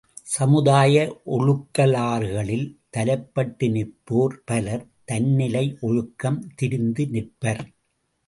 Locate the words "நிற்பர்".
7.07-7.63